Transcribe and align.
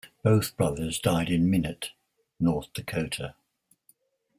Both 0.23 0.57
brothers 0.57 0.97
died 0.99 1.29
in 1.29 1.47
Minot, 1.47 1.91
North 2.39 2.73
Dakota. 2.73 3.35